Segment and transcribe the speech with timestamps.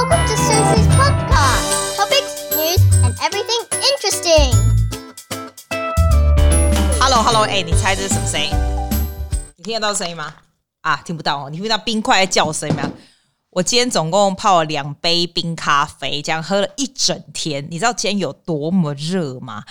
[0.00, 1.94] Welcome to Susie's podcast.
[1.94, 4.50] Topics, news, and everything interesting.
[6.98, 8.50] Hello Hello，哎、欸，你猜这是什么声音？
[9.56, 10.32] 你听得到声音吗？
[10.80, 12.90] 啊，听不到哦，你听到冰块在叫声吗？
[13.50, 17.68] 我今天总共泡了两杯冰咖啡，这样喝了一整天。
[17.70, 19.64] 你知道今天有多么热吗？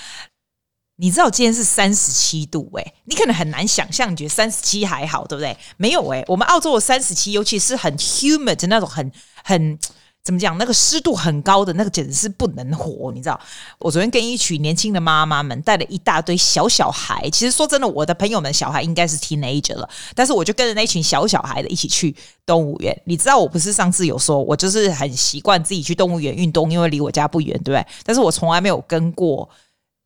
[0.98, 5.58] 你知道今天是三十七度哎、欸，你可能很难想象，你觉得三十七还好，对不对？
[5.78, 9.12] 没有哎、欸，我们澳洲的三十七，尤其是很 humid 的那种很，
[9.44, 9.80] 很很
[10.24, 13.12] 怎么讲，那个湿度很高的那个，简直是不能活。
[13.12, 13.40] 你知道，
[13.80, 22.96] 我昨天跟一群年轻的妈妈们带了一大堆小小孩，其实说真的，我的朋友们小孩应该是 teenager 了，但是我就跟着那群小小孩的一起去动物园。
[23.06, 27.86] 你知道，我不是上次有说，我就是很习惯自己去动物园运动，因为离我家不远，对不对？
[28.04, 29.50] 但是我从来没有跟过。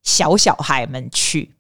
[0.05, 1.52] 小小孩们去，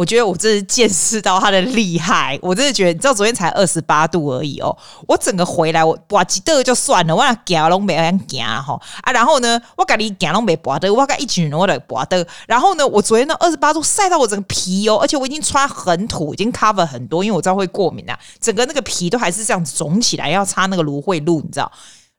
[0.00, 2.38] 我觉得我真是见识到他的厉害。
[2.40, 4.74] 我真的觉得，你知道昨天才二十八度而已哦，
[5.06, 12.26] 我整个回来我哇几度就算了，我那行拢没人行哈啊，然后呢，我跟你行拢没拔的，我跟一群人我来拔的。
[12.46, 21.70] 然后呢，我昨天那二十八度晒到我整个皮哦，而且我已经穿很土，已经 cover 很多，因为我知道会过敏啊，整个那个皮都还是这样子肿起来，要擦那个芦荟露，你知道。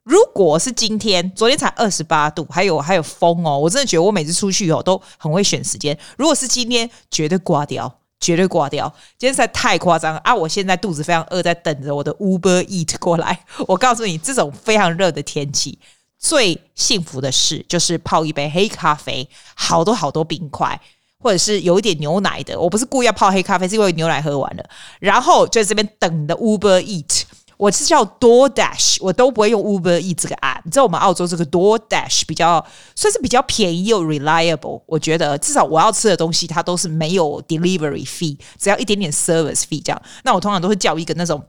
[0.03, 5.97] 如果是今天，昨天才二十八度，还有还有风哦，我真的觉得我每次出去哦都很会选时间。
[6.17, 8.91] 如果是今天，绝对挂掉，绝对挂掉。
[9.19, 10.33] 今天实在太夸张啊！
[10.33, 13.45] 我现在肚子非常饿，在等着我的 Uber Eat 过来。
[13.67, 15.77] 我告诉你，这种非常热的天气，
[16.17, 20.81] 最幸福的事就是泡一杯黑咖啡，好多好多冰块，
[21.19, 22.59] 或者是有一点牛奶的。
[22.59, 24.65] 我不是故意要泡黑咖啡，是因为牛奶喝完了，
[24.99, 27.21] 然后就在这边等的 Uber Eat。
[27.61, 30.61] 我是叫 DoorDash，我都不会用 Uber eat 这个 app。
[30.65, 34.81] 你知道我们澳洲这个 DoorDash 比较算是比较便宜又 reliable。
[34.87, 40.01] 我觉得至少我要吃的东西它都是没有 delivery fee，只要一点点 service fee 这样。
[40.23, 41.39] 那我通常都会叫一个那种。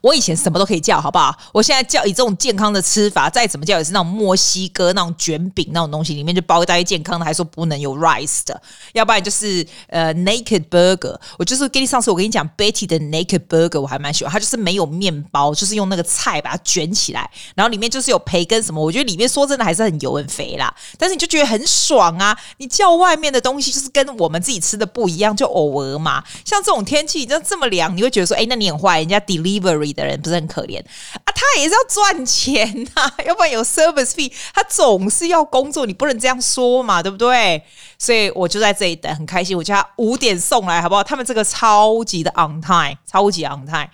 [0.00, 1.36] 我以前什么都可以叫，好不好？
[1.52, 8.60] 我现在叫以这种健康的吃法，再怎么叫也是那种墨西哥那种卷饼那种东西，里面就包一大堆健康的，还说不能有 rice 的，
[8.92, 11.16] 要不然就是呃 naked burger。
[11.38, 22.38] 我就是给你上次我跟你讲 Betty 的 naked burger，我还蛮喜欢，它就是没有面包，就是用那个菜把它卷起来，然后里面就是有培根什么，我觉得里面说真的还是很油很肥啦，但是你就觉得很爽啊！
[22.58, 26.22] 你叫外面的东西就是跟我们自己吃的不一样，就偶尔嘛。
[26.44, 29.71] 像这种天气，你知道这么凉，你会觉得说，哎，那你很坏，人家 deliver。
[29.92, 37.62] 的人不是很可怜啊，他也是要赚钱呐、 要不然有 service fee，他总是要工作，你不能这样说嘛，对不对？
[37.98, 39.56] 所以我就在这里等，很开心。
[39.56, 41.04] 我叫他五点送来，好不好？
[41.04, 43.88] 他们这个超级的 on time，超级 on time。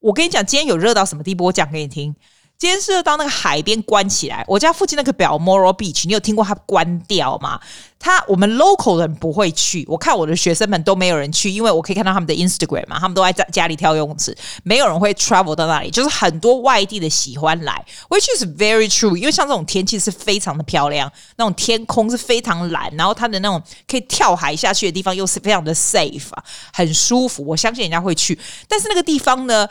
[0.00, 1.46] 我跟你讲，今天有热到什么地步？
[1.46, 2.14] 我讲给你听。
[2.58, 7.60] 今天是到那个海边关起来，我家附近那个 Balmoral Beach，你有听过它关掉吗？
[7.98, 29.68] 他我们 local 人不会去，我看我的学生们都没有人去，因为我可以看到他们的 Instagram 嘛，他们都在家家里跳游泳池，没有人会 travel 到那里，就是很多外地的喜欢来，which is very true，因为像这种天气是非常的漂亮，那种天空是非常蓝，然后它的那种可以跳海下去的地方又是非常的 safe 啊，很舒服，我相信人家会去，但是那个地方呢？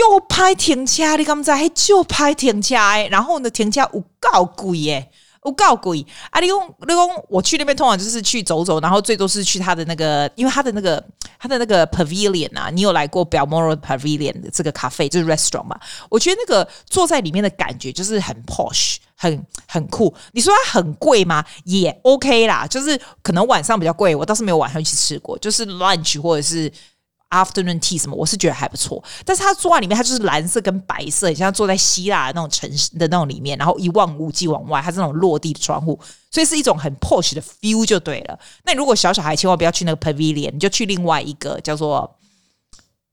[0.00, 2.74] 就拍停车，你刚才就拍停车，
[3.10, 5.10] 然后呢，停车有够贵耶，
[5.44, 6.40] 有够贵啊！
[6.40, 6.56] 你讲，
[6.88, 11.04] 你讲，我去那边通常就是去走走，然后最多是去他的那个，因为他的那个
[11.38, 15.78] 他的那个 Pavilion 啊，你有来过 Balmoral Pavilion 的这个咖啡就是 restaurant 嘛？
[16.08, 20.14] 我觉得那个坐在里面的感觉就是很 posh，很很酷。
[20.32, 21.44] 你说它很贵吗？
[21.64, 26.72] 也 OK 啦，就是可能晚上比较贵，我倒是没有晚上去吃过，就是 lunch 或者是。
[27.30, 35.96] Afternoon tea 什么，我是觉得还不错，但是他坐在里面，他就是蓝色跟白色，你像坐在希腊的那种城市的那种里面，然后一望无际往外，它是那种落地的窗户，
[36.30, 38.36] 所以是一种很 posh 的 feel 就对了。
[38.64, 42.16] 那如果小小孩，千万不要去那个 pavilion，你就去另外一个叫做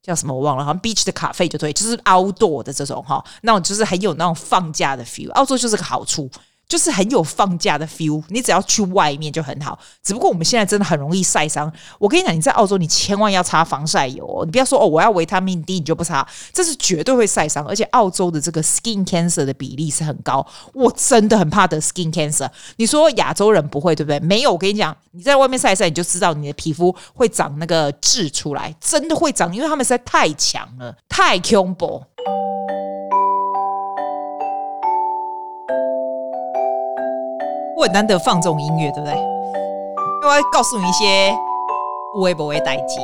[0.01, 6.27] 叫什么我忘了，好像 beach 的咖啡就对，就是 outdoor 的这种哈，那种就是很有那种放假的 feel，澳洲就是个好处。
[6.67, 9.77] 就是很有放假的 feel，你只要去外面就很好。
[10.03, 11.71] 只不过我们现在真的很容易晒伤。
[11.97, 14.43] 我跟你讲，你在澳洲，你千万要擦防晒油哦。
[14.43, 17.65] 你不要说哦，我要维他命 D，你就不擦，这是绝对会晒伤。
[17.65, 22.49] 而且澳洲的这个 skin cancer 的比例是很高，我真的很怕得 skin cancer。
[22.75, 24.19] 你说亚洲人不会对不对？
[24.19, 32.03] 没有，我跟你讲，你在外面晒晒，你就知道你的皮肤会长那个痣出来，真的会长，因为他们实在太强了，太恐怖。
[37.77, 39.13] 我很难得放这种音乐，对不对？
[39.15, 41.31] 因为我要告诉你一些
[42.15, 42.99] 微博微代志。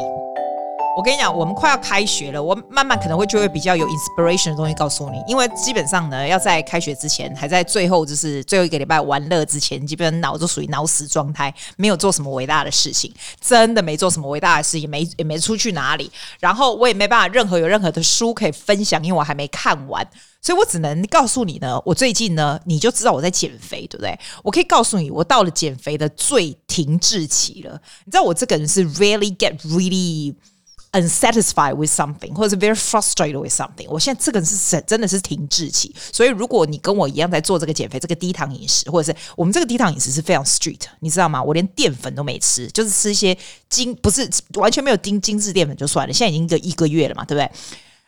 [0.95, 13.11] 我跟你讲，我们快要开学了，我慢慢可能会就会比较有 inspiration 的东西告诉你，因为基本上呢，要在开学之前，还在最后就是最后一个礼拜玩乐之前，基本上脑都属于脑死状态，没有做什么伟大的事情，
[13.41, 20.07] 真的没做什么伟大的事情，没也没出去哪里，然后我也没办法任何有任何的书可以分享，因为我还没看完，
[20.43, 24.15] 所以我只能告诉你呢，我最近呢，你就知道我在减肥，对不对？
[24.43, 27.81] 我可以告诉你，我到了减肥的最停滞期了。
[28.05, 30.35] 你知道我这个人是 really get really
[30.93, 33.87] unsatisfied with something，或者是 very frustrated with something。
[33.89, 41.43] 我现在这个是真的是停滞期，所以如果你跟我一样在做这个减肥，这个低糖饮食，或者是我们这个低糖饮食是非常 street，你知道吗？
[41.43, 43.37] 我连淀粉都没吃，就是吃一些
[43.69, 46.13] 精，不是完全没有精精致淀粉就算了。
[46.13, 47.51] 现在已经一个一个月了嘛，对不对？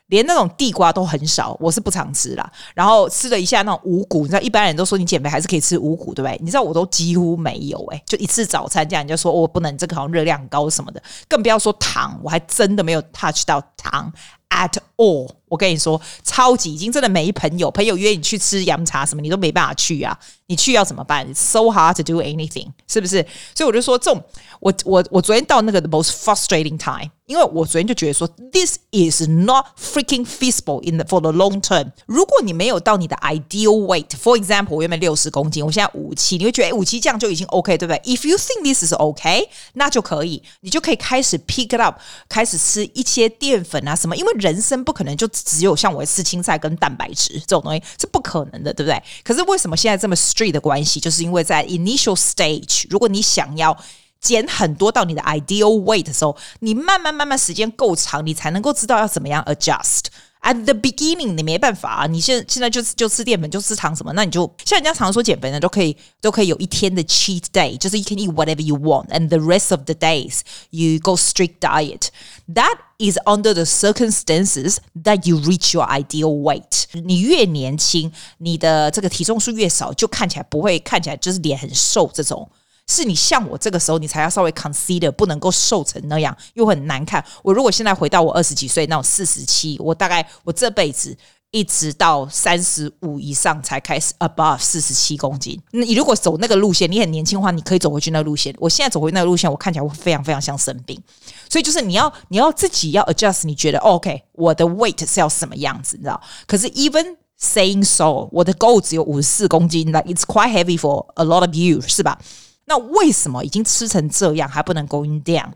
[0.08, 2.52] 连那种地瓜都很少，我是不常吃啦。
[2.74, 6.38] 然后吃了一下那种五谷，你知道一般人都说你减肥还是可以吃五谷，对不对？
[6.42, 14.12] 你知道我都几乎没有诶、就一次早餐这样，你就说我、不能，这个好像热量高什么的，更不要说糖，我还真的没有 touch 到糖
[14.50, 15.30] at all。
[15.48, 20.18] 我跟你说，超级已经真的没朋友，朋友约你去吃洋茶什么，你都没办法去啊。
[20.48, 23.26] 你去要怎么办？It's so hard to do anything，是不是？
[23.56, 24.24] 所以我就说，这种
[24.60, 27.10] 我我我昨天到那个 the most frustrating time。
[27.26, 31.92] 因为我昨天就觉得说，this is not freaking feasible in the for the long term。
[32.06, 42.00] 如果你没有到你的 ideal weight，for example，我原本六十公斤，我现在五七，你会觉得，五七这样就已经 OK，对不对？If you think this is OK，那就可以，你就可以开始 pick it up，
[42.30, 44.16] 开始吃一些淀粉啊什么。
[44.16, 49.02] 因为人生不可能就只有像我吃青菜跟蛋白质这种东西是不可能的，对不对？
[49.24, 53.78] 可是为什么现在这么 strict 的关系，就是因为在 initial stage，如果你想要。
[54.22, 60.06] 减很多到你的 ideal weight 的时候，你慢慢慢慢时间够长，你才能够知道要怎么样 adjust。
[60.45, 70.41] At the beginning，你没办法啊，你现现在就就吃淀粉，就吃糖什么，那你就像人家常说减肥呢，都可以都可以有一天的 cheat day，就是 you can eat whatever you want，and the rest of the days
[70.71, 76.85] you go strict diet。That is under the circumstances that you reach your ideal weight。
[77.05, 82.51] 你越年轻，你的这个体重数越少，就看起来不会看起来就是脸很瘦这种。
[82.88, 87.24] 是你像我这个时候，你才要稍微 consider，不能够瘦成那样，又很难看。
[87.44, 91.18] 我如果现在回到我二十几岁那种四十七，我大概我这辈子
[91.52, 95.60] 一直到三十五以上才开始 above 四十七公斤。
[95.72, 98.54] 你如果走那个路线，你很年轻的话，你可以走回去那个路线。
[98.60, 101.02] 我现在走回那个路线，我看起来会非常非常像生病。
[101.50, 106.22] 所以就是你要你要自己要 adjust，你觉得 OK，我的 weight 是要什么样子，你知道？
[106.46, 112.20] 可是 even saying so，我的 goal 只有五十四公斤，like it's quite heavy for a lot of you，是吧？
[112.66, 115.50] 那为什么已经吃成这样还不能 going down？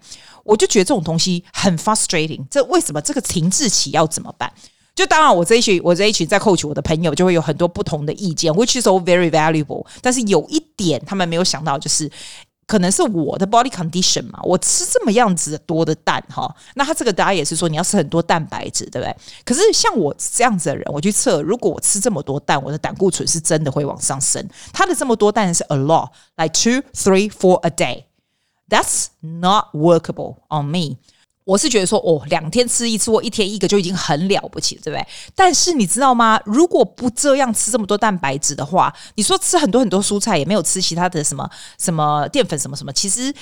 [0.44, 2.46] 我就觉得这种东西很 frustrating。
[2.50, 4.52] 这为什么这个停滞期要怎么办？
[4.96, 9.86] 就当然我这一群我这一群在 coach 我的朋友就会有很多不同的意见，which is all very valuable。
[10.02, 12.10] 但是有一点他们没有想到就是。
[12.70, 19.16] 可能是我的 body condition 嘛，我吃这么样子多的蛋哈，那他这个答案也是说你要吃很多蛋白质，对不对？
[19.44, 24.48] 可是像我这样子的人，我去测，如果我吃这么多蛋，我的胆固醇是真的会往上升。
[24.72, 28.04] 他的这么多蛋是 a lot，like two, three, four a day.
[28.70, 30.98] That's not workable on me.
[31.50, 35.08] 我是觉得说，哦，两天吃一次或一天一个就已经很了不起了，对不对？
[35.34, 36.40] 但是你知道吗？
[36.46, 41.50] 如果不这样吃这么多蛋白质的话，你说吃很多很多蔬菜，也没有吃其他的什么
[41.80, 43.34] 什么淀粉什么什么，其实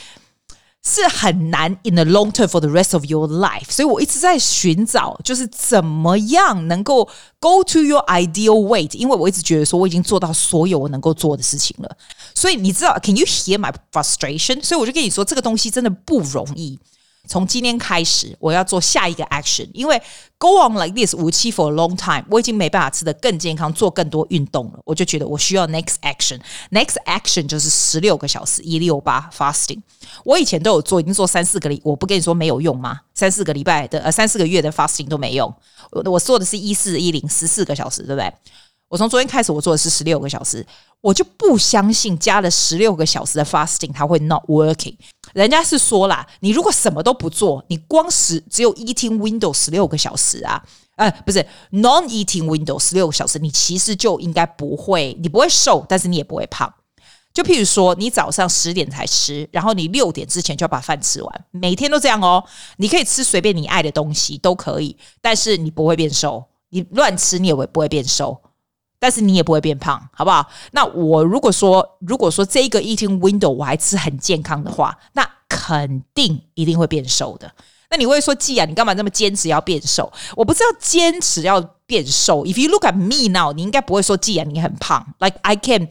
[0.86, 3.70] 是很难 in the long term for the rest of your life。
[3.70, 7.04] 所以我一直在寻找，就是怎么样能够
[7.42, 11.98] go to your ideal weight，因为我一直觉得说我已经做到所有我能够做的事情了。
[12.34, 14.64] 所以你知道，can you hear my frustration？
[14.64, 16.80] 所以我就跟你说，这个东西真的不容易。
[17.28, 20.02] 从今天开始，我要做下一个 action，因为
[20.38, 24.80] go on like this 无期 for a long time，我已经没办法吃得更健康，做更多运动了。
[24.86, 26.40] 我就觉得我需要 next action。
[26.72, 29.80] next action 就是十六个小时一六八 fasting。
[30.24, 33.02] 我以前都有做，已经做三四个礼，我不跟你说没有用吗？
[33.14, 35.54] 三四个礼拜的呃三四个月的 fasting 都没用。
[35.92, 38.34] 我我做的是一四一零十四个小时，对不对？
[38.90, 40.66] 我从昨天开始，我做的是十六个小时，
[41.02, 44.96] 我就不相信加了十六个小时的 fasting 它会 not working。
[45.34, 50.64] 人家是说啦，你如果什么都不做，你光是只有 eating window 十六个小时啊，
[50.96, 56.74] 呃，不是 non eating window 十六个小时，你其实就应该不会，你不会瘦，但是你也不会胖。
[57.34, 62.44] 就譬如说，你早上十点才吃，然后你六点之前就要把饭吃完，每天都这样哦。
[62.78, 68.42] 你可以吃随便你爱的东西都可以，但是你不会变瘦，你乱吃你也会不会变瘦。
[69.00, 70.48] 但是你也不会变胖，好不好？
[70.72, 77.52] 那我如果说，如果说这个 eating window 我还吃很健康的话，那肯定一定会变瘦的。
[77.90, 80.12] 那你会说，既然你干嘛那么坚持要变瘦？
[80.36, 82.44] 我不知道坚持要变瘦。
[82.44, 85.88] If you look at me now，你应该不会说，既然你很胖，like I can。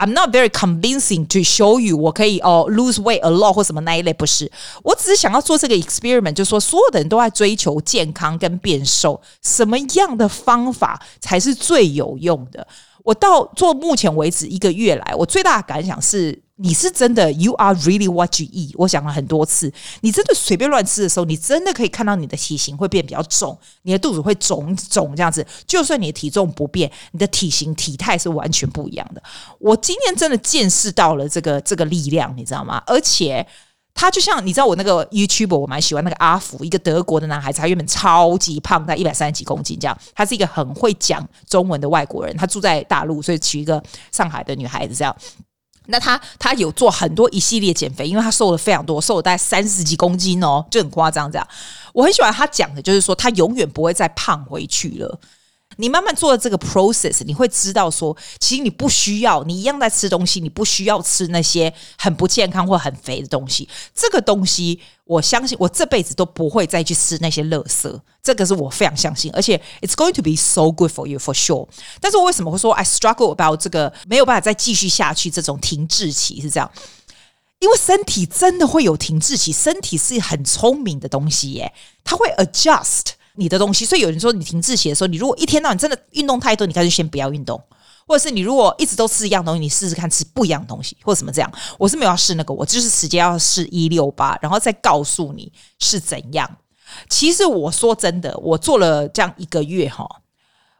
[0.00, 4.50] I'm not very convincing to show you 我可以哦 lose weight a lot 或什么那一类，不是，
[4.82, 12.66] 我只是想要做这个 experiment，就是说所有的人都在追求健康跟变瘦，什么样的方法才是最有用的？
[13.04, 16.42] 我到做目前为止一个月来，我最大的感想是。
[16.62, 18.72] 你是真的，You are really what you eat。
[18.74, 25.46] 我讲了很多次，你真的随便乱吃的时候，你真的可以看到你的体型会变比较重，你的肚子会肿肿这样子。
[25.66, 29.22] 就算你的体重不变，你的体型体态是完全不一样的。
[29.58, 32.82] 我今天真的见识到了这个这个力量，你知道吗？
[32.86, 33.46] 而且
[33.94, 39.98] 他就像你知道，我那个 YouTuber 我蛮喜欢那个阿福，一个德国的男孩子，他原本超级胖，在一百三十几公斤这样。
[40.14, 45.16] 他是一个很会讲中文的外国人，他住在大陆，所以娶一个上海的女孩子这样。
[45.86, 51.48] 那他他有做很多一系列减肥，因为他瘦了非常多，瘦了大概三十几公斤哦，就很夸张这样。
[51.92, 55.18] 我很喜欢他讲的，就是说他永远不会再胖回去了。
[55.76, 63.66] 你慢慢做的这个 process，你会知道说，其实你不需要，你一样在吃东西，你不需要吃那些很不健康或很肥的东西。
[63.94, 68.00] 这个东西，我相信我这辈子都不会再去吃那些垃圾。
[68.22, 71.66] 这个是我非常相信，而且 it's going to be so good for you for sure。
[72.00, 76.70] 但是我为什么会说 I struggle about 这个没有办法再继续下去这种停滞期是这样？
[77.58, 81.72] 因为身体真的会有停滞期，身体是很聪明的东西耶，
[82.04, 83.06] 它会 adjust。
[83.34, 87.60] 你的东西，所以有人说你停滞期的时候，你如果一天到晚真的运动太多，你干脆先不要运动，
[88.10, 91.52] 或者是你如果一直都吃一样东西，你试试看吃不一样东西，或什么这样。
[91.78, 96.56] 我是没有要试那个，我就是直接要试一六八，然后再告诉你是怎样。
[97.08, 100.04] 其实我说真的，我做了这样一个月哈，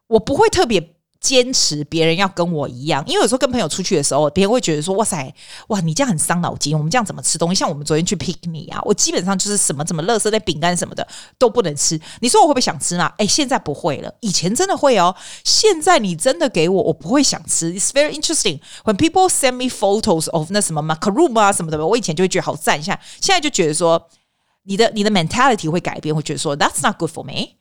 [0.08, 0.96] 我不会特别。
[1.20, 5.32] 坚持别人要跟我一样，因为有时候跟朋友出去的时候，别人会觉得说：“哇塞，
[5.68, 6.74] 哇，你这样很伤脑筋。
[6.74, 7.58] 我们这样怎么吃东西？
[7.58, 11.06] 像我们昨天去 picnic 啊，我基本上就是什么什么乐色的饼干什么的
[11.38, 12.00] 都不能吃。
[12.20, 13.12] 你说我会不会想吃呢？
[13.18, 15.14] 哎，现在不会了，以前真的会哦。
[15.44, 17.74] 现在你真的给我，我不会想吃。
[17.74, 24.08] It's very interesting when people send me photos of 那什么 macaroon 啊什么的，我以前就会觉得好赞一下，现在就觉得说
[24.64, 27.59] 你的你的 mentality 会改变，会觉得说 That's not good for me。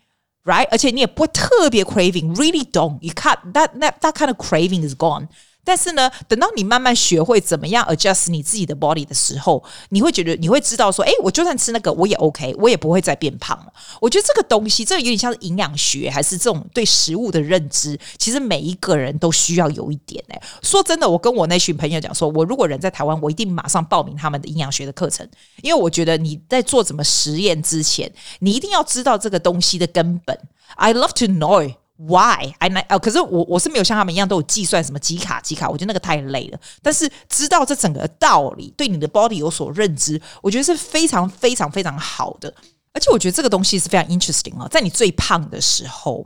[0.49, 5.29] Right，而且你也不会特别 craving，really don't。You cut that that that kind of craving is gone。
[5.64, 13.74] 但是呢，等到你慢慢学会怎么样 adjust 你自己的 body 的时候，你会觉得你会知道说，哎，我就算吃那个我也 OK，我也不会再变胖了。
[14.02, 20.24] 我觉得这个东西，这个有点像是营养学，还是这种对食物的认知，其实每一个人都需要有一点。
[20.30, 25.28] 哎，说真的，我跟我那群朋友讲说，我如果人在台湾，我一定马上报名他们的营养学的课程，
[25.62, 30.40] 因为我觉得你在做什么实验之前，你一定要知道这个东西的根本。
[30.76, 31.76] I love to know。
[32.02, 36.58] Why I 哦，可是我我是没有像他们一样都有计算什么几卡几卡，我觉得那个太累了。
[36.82, 42.56] 但是知道这整个道理，对你的 body 有所认知，我觉得是非常非常非常好的。
[42.94, 46.26] 而且我觉得这个东西是非常 interesting 哦，在你最胖的时候，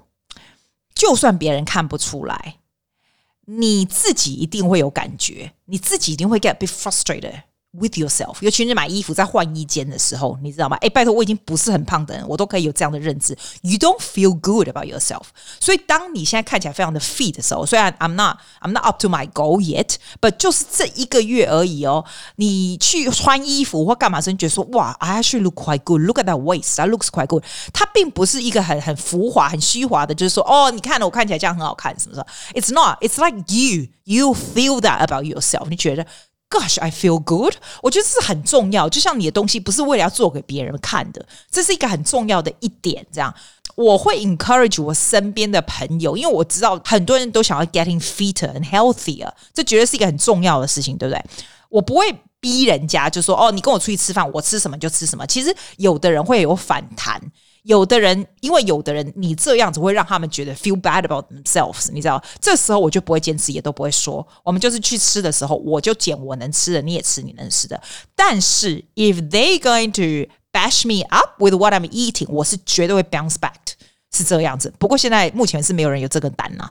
[0.93, 2.57] 就算别人看不出来，
[3.45, 7.41] 你自己一定会有感觉，你自己一定会 get bit frustrated。
[7.72, 10.76] With yourself，尤其是买衣服在换衣间的时候，你知道吗？
[10.80, 13.36] 哎，拜托，我已经不是很胖的人，我都可以有这样的认知。
[13.60, 15.24] You don't feel good about yourself。
[15.60, 22.06] 所以，当你现在看起来非常的 fit 的时候，虽然 I'm not I'm not up to my goal yet，but 就是这一个月而已哦。
[22.36, 27.44] 你去穿衣服或干嘛时，你觉得说哇，I actually look quite good。Look at that waist，that looks quite good。
[27.74, 32.24] 它并不是一个很很浮华、很虚华的，就是说哦，你看了我看起来这样很好看，是不是？
[32.54, 35.68] It's not。It's like you you feel that about yourself。
[35.68, 36.06] 你觉得
[36.53, 37.55] ？Gosh, I feel good。
[37.81, 43.03] 我觉得这是很重要，就像你的东西不是为了要做给别人看的，这是一个很重要的一点。
[43.11, 43.33] 这样，
[43.75, 51.25] 我会 encourage 我身边的朋友，因为我知道很多人都想要 getting fitter and healthier，这绝对是一个很重要的事情，对不对？
[51.69, 52.05] 我不会
[52.39, 55.25] 逼人家，就说哦，你跟我出去吃饭，我吃什么就吃什么。
[55.25, 57.19] 其实有的人会有反弹。
[57.63, 62.21] 有的人，因为有的人，你这样子会让他们觉得 feel bad about themselves，你知道？
[62.41, 64.25] 这时候我就不会坚持，也都不会说。
[64.43, 67.81] 我们就是去吃的时候，我就捡我能吃的，你也吃你能吃的。
[68.15, 73.53] 但是，if they going to bash me up with what I'm eating，我是绝对会 bounce back，
[74.11, 74.73] 是这样子。
[74.77, 76.69] 不过现在目前是没有人有这个胆呐。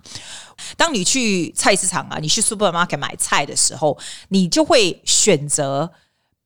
[0.77, 5.91] 当你去菜市场啊，你去 supermarket 买菜的时候，你就会选择。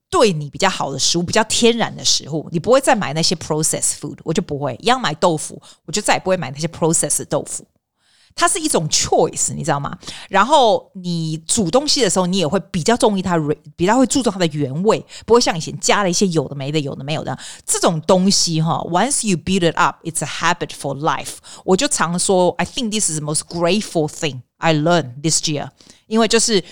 [0.08, 4.76] 对你比较好的食物，比较天然的食物，你不会再买那些 processed food，我就不会。
[4.80, 7.66] 一样买豆腐，我就再也不会买那些 processed 豆腐。
[8.38, 9.96] 它是一种 choice，你知道吗？
[10.28, 13.36] 然后你煮东西的时候，你也会比较注意它，
[13.76, 18.76] 比较会注重它的原味，不会像以前加了一些有的没的、有的没有的这种东西哈。
[18.90, 21.36] Once you build it up, it's a habit for life。
[21.64, 25.70] 我就常说，I think this is the most grateful thing I learned this year，
[26.06, 26.62] 因为就是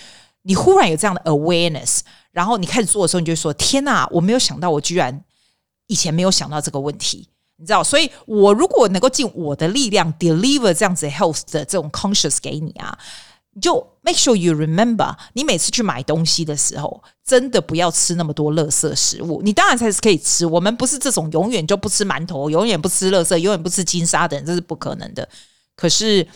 [0.43, 2.01] 你忽然有这样的 awareness。
[2.35, 5.23] 然后你开始做的时候，你就会说：“天哪，我没有想到，我居然
[5.87, 7.85] 以前没有想到这个问题，你知道？
[7.85, 12.99] 所以，我如果能够尽我的力量 deliver 这样子 health 的这种 conscious 给你啊，
[13.53, 19.41] 你就 make sure you remember，你每次去买东西的时候，真的不要吃那么多垃圾食物。
[19.45, 25.29] 你当然才是可以吃，我们不是这种永远就不吃馒头、永远不吃垃圾、永远不吃金沙的人，这是不可能的。
[25.77, 26.27] 可是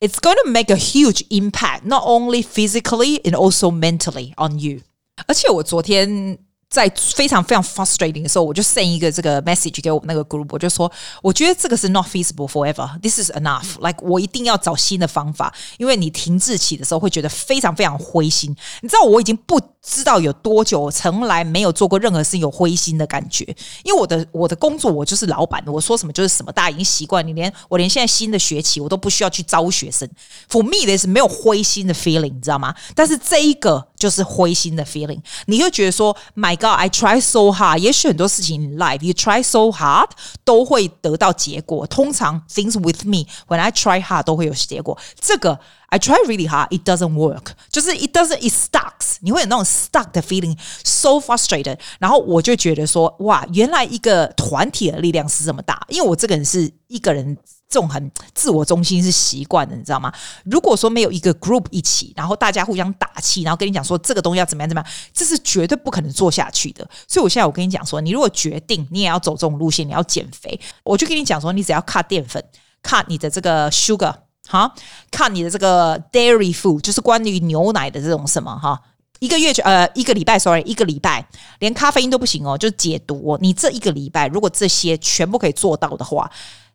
[0.00, 4.80] ，it's going to make a huge impact, not only physically and also mentally on you。
[5.26, 6.38] 而且我昨天。
[6.72, 13.76] 在非常非常 frustrating 的时候，我就 send 一个这个 message 给我们那个 group，我就说，我觉得这个是 not feasible forever，this is enough。
[13.86, 18.56] like 我一定要找新的方法，因为你停滞期的时候会觉得非常非常灰心。
[18.80, 23.44] 你知道我已经不知道有多久，从来没有做过任何事有灰心的感觉，
[23.84, 27.26] 因为我的我的工作我就是老板，我说什么就是什么，大家已经习惯。
[27.26, 30.08] 你连我连现在新的学期我都不需要去招学生
[30.50, 32.74] ，for me，this 没有灰心的 feeling，你知道吗？
[32.94, 40.09] 但是这一个就是灰心的 feeling，你会觉得说，My God。I try so hard，也许很多事情 in life，you try so hard
[40.43, 41.87] 都会得到结果。
[41.87, 44.97] 通常 things with me，when I try hard 都会有结果。
[45.19, 49.15] 这个 I try really hard，it doesn't work，就是 it doesn't，it stucks。
[49.21, 51.79] 你会有那种 stuck 的 feeling，so frustrated。
[51.99, 55.81] 然后我就觉得说，哇，原来一个团体的力量是这么大。
[55.89, 57.37] 因为我这个人是一个人。
[57.72, 60.12] 这种很自我中心是习惯的，你知道吗？
[60.44, 66.86] 如果说没有一个 group 一起，然后大家互相打气，然后跟你讲说这个东西要怎么样怎么样，这是绝对不可能做下去的。
[67.08, 72.44] 所以我现在我跟你讲说，你如果决定你也要走这种路线，你要减肥，我就跟你讲说，你只要 cut 淀粉
[72.82, 74.14] 卡你的这个 sugar，
[74.46, 74.70] 哈
[75.10, 78.78] 卡你的这个 dairy food，就是关于牛奶的这种什么哈，
[79.20, 81.26] 一个月就呃一个礼拜，sorry，一个礼拜
[81.60, 83.38] 连咖啡因都不行哦，就解毒。
[83.40, 86.30] 你这一个礼拜如果这些全部可以做到的话，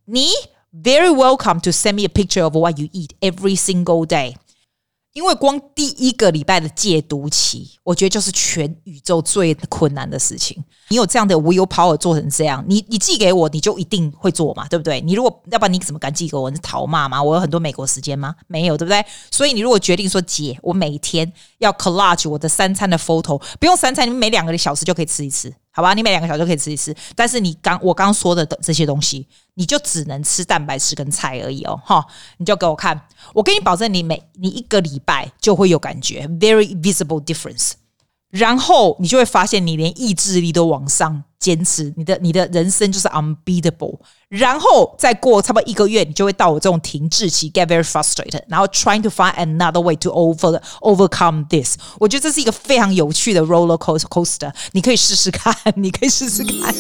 [0.06, 0.30] 你。
[0.84, 4.36] Very welcome to send me a picture of what you eat every single day。
[5.14, 10.64] 因为光第一个礼拜的戒毒期，我觉得就是全宇宙最困难的事情。
[10.90, 15.02] 你有这样的 willpower 做成这样，你你寄给我，你就一定会做嘛，对不对？
[15.02, 16.52] 你如果要不然你怎么敢寄给我？
[16.52, 17.24] 你是讨骂吗？
[17.24, 18.36] 我有很多美国时间吗？
[18.46, 19.04] 没有，对不对？
[19.32, 25.52] 所以你如果决定说姐，我每天要 collage 我的三餐的 photo，不用三餐，你每两个小时就可以吃一次。
[25.78, 32.04] 好吧，你每两个小时可以吃一次，但是你刚我刚说的这些东西，你就只能吃蛋白质跟菜而已哦，哈！
[32.38, 33.00] 你就给我看，
[33.36, 37.74] 我给你保证，你每你一个礼拜就会有感觉，very visible difference。
[38.30, 44.00] 然后你就会发现，你连意志力都往上坚持，你的你的人生就是 unbeatable。
[44.28, 51.78] 然后再过差不多一个月，你就会到我这种停滞期，get very frustrated，然后 trying to find another way to over overcome this。
[52.00, 56.76] 我觉得这是一个非常有趣的 roller coaster，你可以试试看，你可以试试看。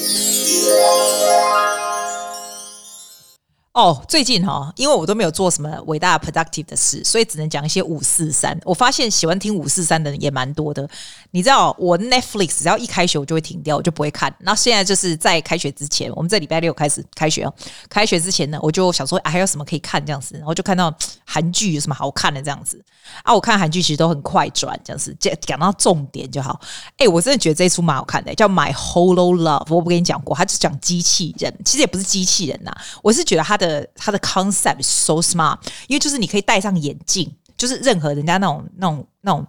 [3.77, 8.59] 哦，最近哈、哦，因为我都没有做什么伟大 productive 的事，所以只能讲一些五四三。
[8.65, 10.89] 我发现喜欢听五四三的人也蛮多的。
[11.29, 14.35] 你知道，我 Netflix 只要一开学我就会停掉，我就不会看。
[14.39, 17.53] 那现在就是在开学之前，我们这礼拜六开始开学哦。
[17.87, 20.91] 开学之前呢，我就想说，还有什么可以看这样子，然后就看到
[21.23, 22.83] 韩剧有什么好看的这样子
[23.21, 23.31] 啊。
[23.31, 26.59] 我看韩剧其实都很快转，这样子讲讲到重点就好。
[26.97, 29.67] 哎，我真的觉得这一出蛮好看的，叫 My Hollow Love。
[29.69, 32.75] 我不跟你讲过，它是讲机器人，其实也不是机器人呐。
[33.03, 33.66] 我是觉得它的。
[33.67, 39.45] 呃，它的 concept so smart，因为就是你可以戴上眼镜，就是任何人家那种那种那种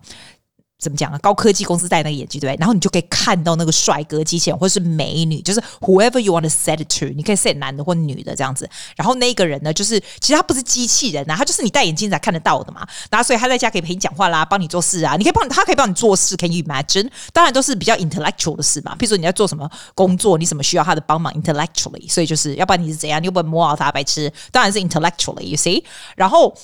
[0.81, 1.19] 怎么讲啊？
[1.19, 2.55] 高科技公司戴那个眼镜，对？
[2.59, 8.69] 然后你就可以看到那个帅哥机器人或是美女，就是 whoever you want to set it to，你可以 set 男的或女的这样子。
[8.95, 12.87] 然后那个人呢，就是其实他不是机器人啊，他就是你戴眼镜才看得到的嘛。
[13.11, 17.11] 然后所以他在家可以陪你讲话啦，帮你做事啊，你可以帮他可以帮你做事，Can you imagine？
[17.33, 18.95] 当然都是比较 intellectual 的事嘛。
[18.95, 25.83] 譬如说你在做什么工作，你什么需要他的帮忙 intellectually，所以就是要不然你是怎样，你又不能摸到他白痴，当然是 intellectually，you see？
[26.15, 26.57] 然后。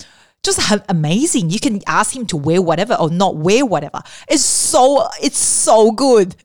[0.43, 1.49] 就是很 amazing.
[1.49, 4.01] You can ask him to wear whatever or not wear whatever.
[4.27, 6.33] It's so it's so good.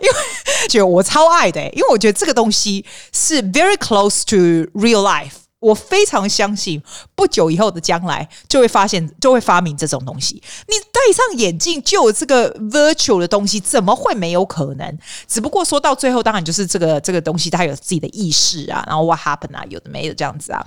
[0.00, 5.32] 因为觉得我超爱的，因为我觉得这个东西是 very close to real life。
[5.60, 6.80] 我非常相信，
[7.16, 10.40] 不久以后的将来就会发现，就会发明这种东西。
[10.68, 14.98] 你戴上眼镜就有这个 virtual 的东西，怎么会没有可能？
[15.26, 20.64] 只不过说到最后，当然就是这个这个东西它有自己的意识啊，然后 what happened 啊，有的没的这样子啊。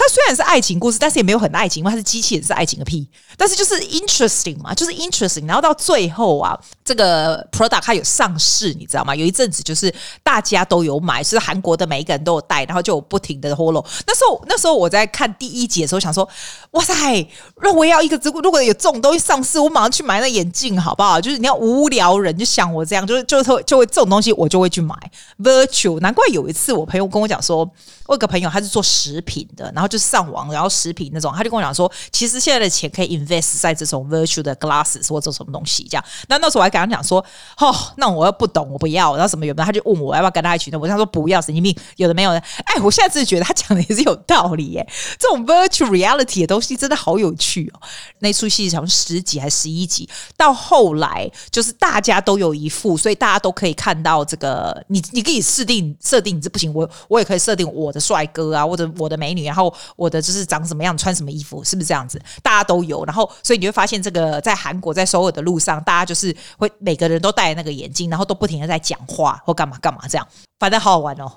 [0.00, 3.06] 它虽然是爱情故事，但是也没有很爱情，因为它是机器人，是爱情个屁。
[3.36, 5.46] 但是就是 interesting 嘛，就是 interesting。
[5.46, 9.14] 然后到最后啊，这个 product 它有上市，你知道吗？
[9.14, 13.84] 有一阵子就是大家都有买，是韩国的每一个人都有戴，然后就不停的 follow。
[14.06, 16.26] 那时候那时候我在看第一集的时候，想说，
[16.70, 17.28] 哇塞，
[17.60, 21.20] 那我要一个，如果有这种东西上市，我马上去买那眼镜，好不好？
[21.20, 24.94] 就是你要无聊人，就像我这样，就是就会就会这种东西，我就会去买
[25.42, 26.00] virtual。
[26.00, 27.58] 难怪有一次我朋友跟我讲说，
[28.06, 29.89] 我有个朋友他是做食品的，然后。
[29.90, 36.04] 就是上网，然后视频那种，他就跟我讲说，其实现在的钱可以 invest 在这种 virtual 的 glasses 或者什么东西这样。
[36.28, 37.22] 那那时候我还跟他讲说，
[37.58, 39.66] 哦，那我又不懂，我不要，然后什么有没有？
[39.66, 40.70] 他就问我要不要跟他一起。
[40.70, 42.38] 那我他说不要，神经病，有的没有的。
[42.64, 44.88] 哎，我现在自己觉得他讲的也是有道理耶。
[45.18, 47.80] 这种 virtual reality 的东西真的好有趣哦。
[48.20, 54.70] 那出戏好像十集还是十一集，到后来就是大家都有一副，所以大家都可以看到这个。
[54.88, 62.20] 你你可以设定设定你，这不行，我我也可以设定我的帅哥啊，或者我的美女，然后我的就是长什么样，穿什么衣服，是不是这样子？
[62.42, 70.26] 大家都有，然后所以你会发现，这个在韩国在首尔的路上，大家就是会每个人都戴那个眼镜，然后都不停的在讲话或干嘛干嘛这样，
[70.58, 71.30] 反正好好玩哦。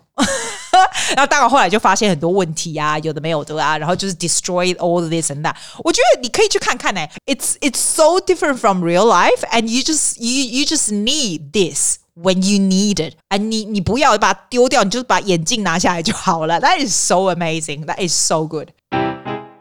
[1.15, 5.55] 然后当然后来就发现很多问题啊，有的没有的啊，然后就是 destroy all this and that。
[5.83, 12.34] 我觉得你可以去看看呢、It's it's so different from real life, and you just you you just need this when
[12.34, 13.14] you need it。
[13.28, 16.60] 啊，你你不要把它丢掉，你就把眼镜拿下来就好了。
[16.60, 17.86] That is so amazing.
[17.86, 18.68] That is so good。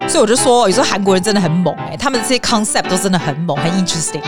[0.07, 4.21] 所以我就说，有时候韩国人真的很猛哎、欸，他们这些 concept 都真的很猛，很 interesting。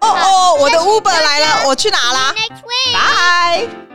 [0.00, 2.34] 哦哦，我的 Uber 来了，我去拿啦。
[2.92, 3.85] Bye。